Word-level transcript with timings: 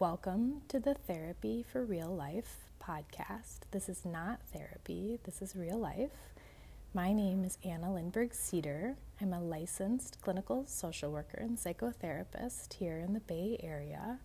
welcome 0.00 0.62
to 0.66 0.80
the 0.80 0.94
Therapy 0.94 1.62
for 1.62 1.84
Real 1.84 2.08
Life 2.08 2.56
podcast. 2.82 3.58
This 3.70 3.86
is 3.86 4.02
not 4.02 4.40
therapy, 4.50 5.18
this 5.24 5.42
is 5.42 5.54
real 5.54 5.76
life. 5.76 6.32
My 6.94 7.12
name 7.12 7.44
is 7.44 7.58
Anna 7.62 7.88
Lindberg 7.88 8.32
Cedar. 8.32 8.96
I'm 9.20 9.34
a 9.34 9.42
licensed 9.42 10.22
clinical 10.22 10.64
social 10.66 11.12
worker 11.12 11.36
and 11.38 11.58
psychotherapist 11.58 12.72
here 12.72 12.98
in 12.98 13.12
the 13.12 13.20
Bay 13.20 13.60
Area. 13.62 14.20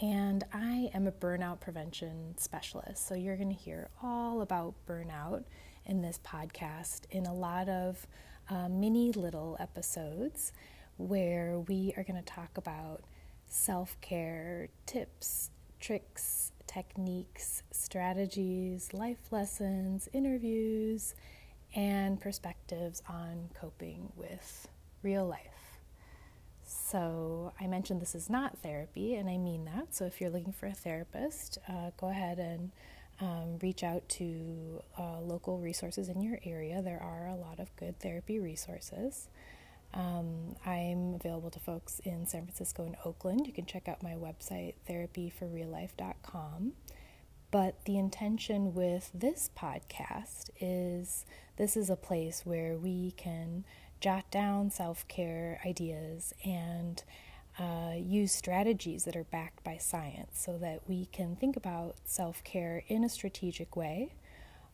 And 0.00 0.44
I 0.52 0.92
am 0.94 1.08
a 1.08 1.12
burnout 1.12 1.58
prevention 1.58 2.38
specialist. 2.38 3.04
So 3.04 3.16
you're 3.16 3.36
going 3.36 3.48
to 3.48 3.60
hear 3.60 3.88
all 4.04 4.40
about 4.40 4.74
burnout 4.86 5.42
in 5.84 6.02
this 6.02 6.20
podcast 6.24 7.06
in 7.10 7.26
a 7.26 7.34
lot 7.34 7.68
of 7.68 8.06
uh, 8.48 8.68
mini 8.68 9.10
little 9.10 9.56
episodes 9.58 10.52
where 10.96 11.58
we 11.58 11.92
are 11.96 12.04
going 12.04 12.22
to 12.22 12.24
talk 12.24 12.56
about 12.56 13.02
self 13.52 14.00
care 14.00 14.68
tips, 14.86 15.50
tricks, 15.78 16.52
techniques, 16.66 17.62
strategies, 17.70 18.94
life 18.94 19.30
lessons, 19.30 20.08
interviews, 20.12 21.14
and 21.74 22.20
perspectives 22.20 23.02
on 23.08 23.50
coping 23.58 24.10
with 24.16 24.68
real 25.02 25.26
life. 25.26 25.80
So, 26.64 27.52
I 27.60 27.66
mentioned 27.66 28.00
this 28.00 28.14
is 28.14 28.30
not 28.30 28.58
therapy, 28.58 29.14
and 29.14 29.28
I 29.28 29.36
mean 29.36 29.66
that. 29.66 29.94
So, 29.94 30.06
if 30.06 30.20
you're 30.20 30.30
looking 30.30 30.52
for 30.52 30.66
a 30.66 30.72
therapist, 30.72 31.58
uh, 31.68 31.90
go 31.98 32.08
ahead 32.08 32.38
and 32.38 32.70
um, 33.20 33.58
reach 33.60 33.84
out 33.84 34.08
to 34.10 34.82
uh, 34.98 35.20
local 35.20 35.58
resources 35.58 36.08
in 36.08 36.22
your 36.22 36.38
area. 36.44 36.80
There 36.80 37.02
are 37.02 37.28
a 37.28 37.36
lot 37.36 37.60
of 37.60 37.74
good 37.76 37.98
therapy 38.00 38.38
resources. 38.38 39.28
Um, 39.94 40.56
I'm 40.64 41.14
available 41.14 41.50
to 41.50 41.60
folks 41.60 42.00
in 42.04 42.26
San 42.26 42.44
Francisco 42.44 42.84
and 42.84 42.96
Oakland. 43.04 43.46
You 43.46 43.52
can 43.52 43.66
check 43.66 43.88
out 43.88 44.02
my 44.02 44.14
website, 44.14 44.74
therapyforreallife.com. 44.88 46.72
But 47.50 47.84
the 47.84 47.98
intention 47.98 48.72
with 48.72 49.10
this 49.12 49.50
podcast 49.56 50.48
is 50.58 51.26
this 51.56 51.76
is 51.76 51.90
a 51.90 51.96
place 51.96 52.46
where 52.46 52.76
we 52.76 53.12
can 53.12 53.64
jot 54.00 54.30
down 54.30 54.70
self 54.70 55.06
care 55.06 55.60
ideas 55.66 56.32
and 56.44 57.02
uh, 57.58 57.92
use 57.96 58.32
strategies 58.32 59.04
that 59.04 59.14
are 59.14 59.24
backed 59.24 59.62
by 59.62 59.76
science 59.76 60.40
so 60.40 60.56
that 60.56 60.88
we 60.88 61.06
can 61.12 61.36
think 61.36 61.54
about 61.54 61.96
self 62.06 62.42
care 62.42 62.84
in 62.88 63.04
a 63.04 63.08
strategic 63.10 63.76
way, 63.76 64.14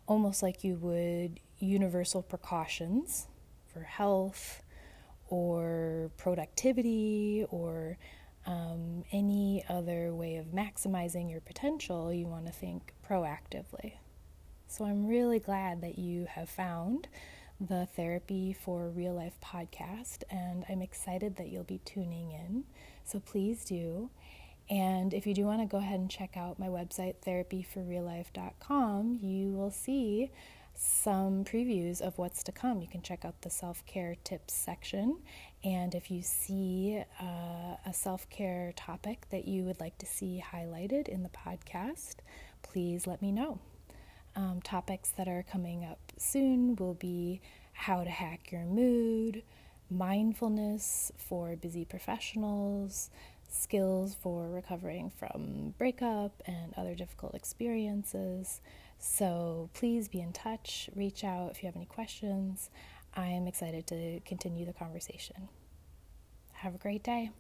almost 0.07 0.41
like 0.41 0.63
you 0.63 0.77
would 0.77 1.41
universal 1.59 2.23
precautions 2.23 3.27
for 3.67 3.81
health 3.81 4.63
or 5.29 6.11
productivity 6.17 7.45
or 7.51 7.99
um, 8.47 9.05
any 9.13 9.65
other 9.69 10.15
way 10.15 10.37
of 10.37 10.47
maximizing 10.47 11.31
your 11.31 11.41
potential, 11.41 12.13
you 12.13 12.27
want 12.27 12.47
to 12.47 12.53
think 12.53 12.95
proactively. 13.09 13.95
So 14.67 14.85
I'm 14.85 15.07
really 15.07 15.39
glad 15.39 15.83
that 15.83 15.99
you 15.99 16.27
have 16.27 16.49
found 16.49 17.09
the 17.61 17.89
Therapy 17.97 18.53
for 18.53 18.89
Real 18.89 19.15
Life 19.15 19.37
podcast, 19.45 20.23
and 20.31 20.65
I'm 20.69 20.81
excited 20.81 21.37
that 21.37 21.49
you'll 21.49 21.65
be 21.65 21.81
tuning 21.85 22.31
in. 22.31 22.65
So 23.05 23.19
please 23.19 23.65
do. 23.65 24.11
And 24.71 25.15
if 25.15 25.27
you 25.27 25.35
do 25.35 25.45
want 25.45 25.61
to 25.63 25.67
go 25.67 25.79
ahead 25.79 25.99
and 25.99 26.11
check 26.11 26.37
out 26.37 26.59
my 26.59 26.69
website, 26.69 27.17
therapyforreallife.com, 27.27 29.19
you 29.23 29.53
will 29.53 29.71
see 29.71 30.31
some 30.81 31.45
previews 31.45 32.01
of 32.01 32.17
what's 32.19 32.45
to 32.45 32.53
come. 32.53 32.81
You 32.81 32.87
can 32.87 33.03
check 33.03 33.25
out 33.25 33.43
the 33.43 33.51
self 33.51 33.85
care 33.85 34.15
tips 34.23 34.55
section. 34.55 35.19
And 35.65 35.93
if 35.93 36.09
you 36.09 36.23
see 36.23 37.03
uh, 37.21 37.77
a 37.85 37.93
self 37.93 38.31
care 38.31 38.73
topic 38.77 39.27
that 39.31 39.49
you 39.49 39.65
would 39.65 39.81
like 39.81 39.99
to 39.99 40.07
see 40.07 40.43
highlighted 40.53 41.09
in 41.09 41.25
the 41.25 41.31
podcast, 41.31 42.17
please 42.63 43.07
let 43.09 43.21
me 43.21 43.33
know. 43.33 43.59
Um, 44.37 44.61
topics 44.63 45.11
that 45.11 45.27
are 45.27 45.45
coming 45.51 45.85
up 45.85 45.99
soon 46.17 46.77
will 46.77 46.95
be 46.95 47.41
how 47.73 48.05
to 48.05 48.11
hack 48.11 48.53
your 48.53 48.65
mood, 48.65 49.43
mindfulness 49.91 51.11
for 51.17 51.57
busy 51.57 51.85
professionals, 51.85 53.11
skills 53.49 54.15
for 54.15 54.49
recovering 54.49 55.11
from 55.11 55.75
breakup 55.79 56.43
and 56.47 56.75
other 56.77 56.95
difficult 56.95 57.35
experiences 57.35 58.61
so 58.99 59.71
please 59.75 60.09
be 60.09 60.21
in 60.21 60.33
touch, 60.33 60.91
reach 60.95 61.25
out 61.25 61.53
if 61.53 61.63
you 61.63 61.67
have 61.69 61.77
any 61.77 61.87
questions. 61.87 62.69
I 63.15 63.27
am 63.27 63.47
excited 63.47 63.87
to 63.89 64.21
continue 64.21 64.67
the 64.67 64.73
conversation. 64.73 65.49
Have 66.53 66.75
a 66.75 66.79
great 66.79 67.05
day. 67.05 67.31